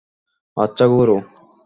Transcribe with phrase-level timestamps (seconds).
[0.57, 1.17] আচ্ছা, গুরু!